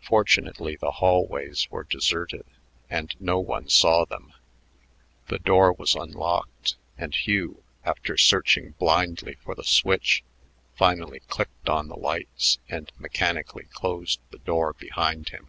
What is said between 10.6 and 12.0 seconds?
finally clicked on the